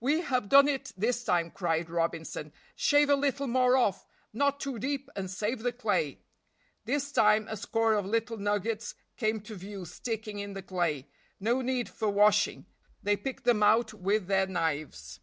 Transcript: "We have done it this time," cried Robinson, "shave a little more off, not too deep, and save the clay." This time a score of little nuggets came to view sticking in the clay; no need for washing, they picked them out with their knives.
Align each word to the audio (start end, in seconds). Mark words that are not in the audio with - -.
"We 0.00 0.20
have 0.20 0.50
done 0.50 0.68
it 0.68 0.92
this 0.98 1.24
time," 1.24 1.50
cried 1.50 1.88
Robinson, 1.88 2.52
"shave 2.76 3.08
a 3.08 3.14
little 3.16 3.46
more 3.46 3.74
off, 3.74 4.06
not 4.30 4.60
too 4.60 4.78
deep, 4.78 5.08
and 5.16 5.30
save 5.30 5.60
the 5.60 5.72
clay." 5.72 6.20
This 6.84 7.10
time 7.10 7.46
a 7.48 7.56
score 7.56 7.94
of 7.94 8.04
little 8.04 8.36
nuggets 8.36 8.94
came 9.16 9.40
to 9.40 9.54
view 9.54 9.86
sticking 9.86 10.40
in 10.40 10.52
the 10.52 10.60
clay; 10.60 11.08
no 11.40 11.62
need 11.62 11.88
for 11.88 12.10
washing, 12.10 12.66
they 13.02 13.16
picked 13.16 13.44
them 13.44 13.62
out 13.62 13.94
with 13.94 14.26
their 14.26 14.46
knives. 14.46 15.20